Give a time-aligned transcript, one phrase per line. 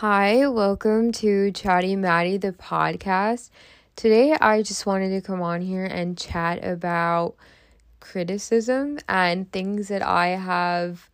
[0.00, 3.50] Hi, welcome to Chatty Maddie, the podcast.
[3.96, 7.34] Today, I just wanted to come on here and chat about
[7.98, 11.10] criticism and things that I have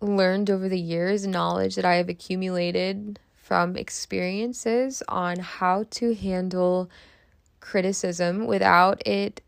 [0.00, 6.88] learned over the years, knowledge that I have accumulated from experiences on how to handle
[7.60, 9.42] criticism without it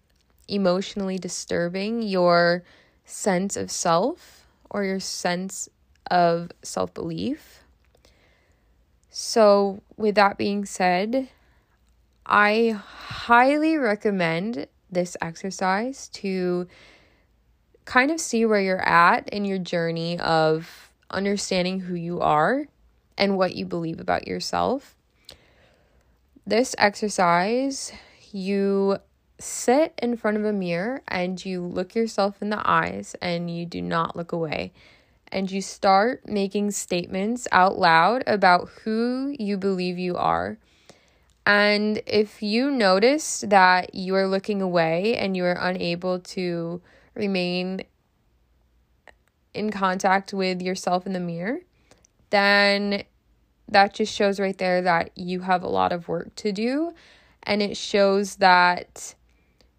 [0.49, 2.63] emotionally disturbing your
[3.07, 5.71] sense of self or your sense
[6.11, 7.65] of self belief.
[9.21, 11.29] So, with that being said,
[12.25, 16.69] I highly recommend this exercise to
[17.85, 22.69] kind of see where you're at in your journey of understanding who you are
[23.19, 24.95] and what you believe about yourself.
[26.47, 27.91] This exercise,
[28.31, 28.99] you
[29.41, 33.67] sit in front of a mirror and you look yourself in the eyes and you
[33.67, 34.73] do not look away
[35.31, 40.59] and you start making statements out loud about who you believe you are.
[41.47, 46.83] And if you notice that you are looking away and you are unable to
[47.15, 47.83] remain
[49.55, 51.61] in contact with yourself in the mirror,
[52.31, 53.05] then
[53.69, 56.93] that just shows right there that you have a lot of work to do.
[57.43, 59.15] And it shows that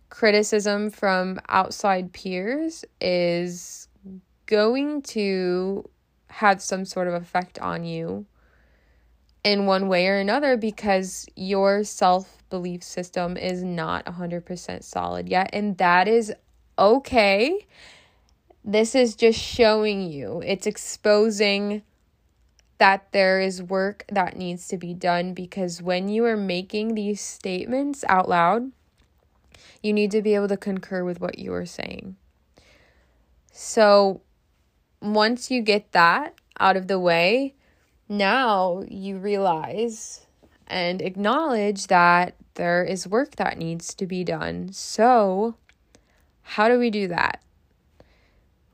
[0.10, 3.89] criticism from outside peers is
[4.50, 5.88] going to
[6.28, 8.26] have some sort of effect on you
[9.44, 15.52] in one way or another because your self belief system is not 100% solid yet.
[15.54, 16.34] And that is
[16.80, 17.68] okay.
[18.66, 21.84] This is just showing you, it's exposing
[22.80, 27.22] that there is work that needs to be done because when you are making these
[27.22, 28.72] statements out loud,
[29.84, 32.16] you need to be able to concur with what you are saying.
[33.52, 34.22] So,
[35.02, 37.56] once you get that out of the way,
[38.08, 40.26] now you realize
[40.68, 44.72] and acknowledge that there is work that needs to be done.
[44.74, 45.56] So,
[46.42, 47.42] how do we do that?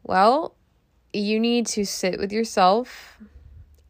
[0.04, 0.56] Well,
[1.14, 3.18] you need to sit with yourself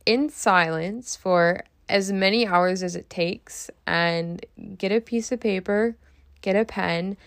[0.06, 4.46] in silence for as many hours as it takes and
[4.78, 5.96] get a piece of paper,
[6.42, 7.18] get a pen,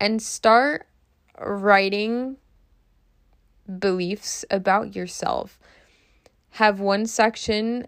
[0.00, 0.86] and start
[1.40, 2.36] writing
[3.78, 5.58] beliefs about yourself.
[6.50, 7.86] Have one section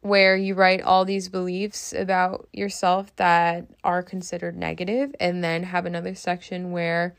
[0.00, 5.86] where you write all these beliefs about yourself that are considered negative, and then have
[5.86, 7.14] another section where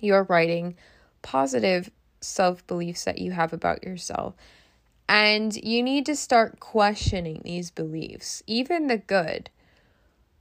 [0.00, 0.76] you're writing
[1.22, 1.90] positive
[2.20, 4.34] self beliefs that you have about yourself.
[5.08, 9.50] And you need to start questioning these beliefs, even the good.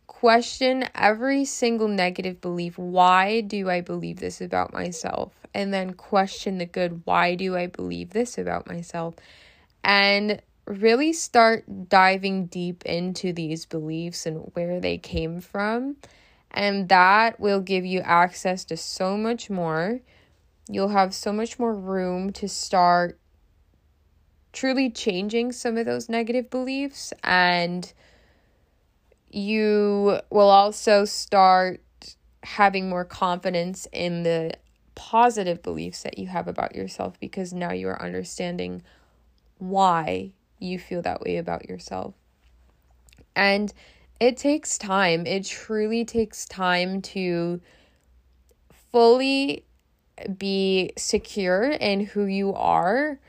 [0.08, 2.78] Question every single negative belief.
[2.78, 5.34] Why do I believe this about myself?
[5.54, 7.02] And then question the good.
[7.06, 9.16] Why do I believe this about myself?
[9.84, 15.98] And really start diving deep into these beliefs and where they came from.
[16.52, 20.00] And that will give you access to so much more.
[20.70, 23.20] You'll have so much more room to start
[24.54, 27.92] truly changing some of those negative beliefs and
[29.34, 31.82] you will also start
[32.44, 34.52] having more confidence in the
[34.96, 38.84] positive beliefs that you have about yourself because now you are understanding
[39.58, 42.14] why you feel that way about yourself.
[43.36, 43.74] And
[44.20, 45.26] it takes time.
[45.26, 47.60] It truly takes time to
[48.92, 49.66] fully
[50.38, 53.20] be secure in who you are.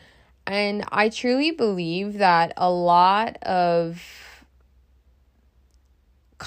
[0.46, 4.02] And I truly believe that a lot of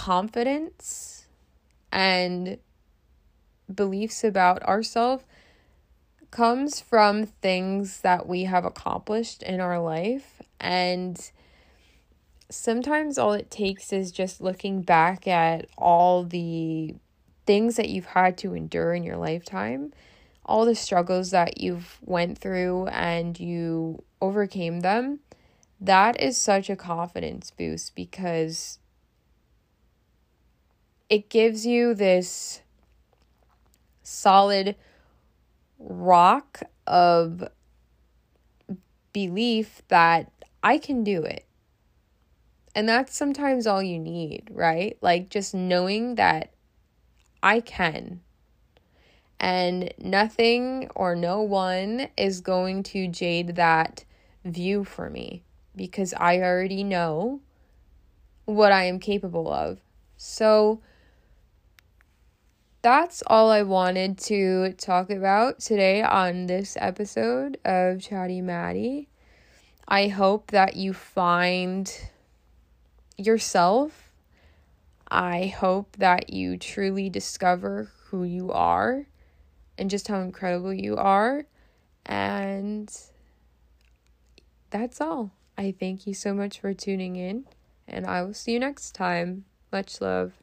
[0.07, 1.27] confidence
[1.91, 2.57] and
[3.73, 5.25] beliefs about ourselves
[6.31, 10.41] comes from things that we have accomplished in our life.
[10.61, 11.19] And
[12.49, 16.95] sometimes all it takes is just looking back at all the
[17.45, 19.91] things that you've had to endure in your lifetime
[20.45, 25.19] all the struggles that you've went through and you overcame them
[25.79, 28.79] that is such a confidence boost because
[31.09, 32.61] it gives you this
[34.03, 34.75] solid
[35.79, 37.47] rock of
[39.13, 40.31] belief that
[40.63, 41.45] I can do it.
[42.75, 44.97] And that's sometimes all you need, right?
[45.01, 46.51] Like just knowing that
[47.41, 48.21] I can.
[49.39, 54.03] And nothing or no one is going to jade that
[54.43, 55.43] view for me
[55.75, 57.41] because I already know
[58.45, 59.79] what I am capable of.
[60.15, 60.81] So,
[62.81, 69.09] that's all I wanted to talk about today on this episode of Chatty Maddie.
[69.87, 71.91] I hope that you find
[73.17, 74.11] yourself.
[75.09, 79.07] I hope that you truly discover who you are
[79.77, 81.45] and just how incredible you are.
[82.05, 82.93] And
[84.69, 85.31] that's all.
[85.57, 87.45] I thank you so much for tuning in,
[87.87, 89.45] and I will see you next time.
[89.71, 90.33] Much love.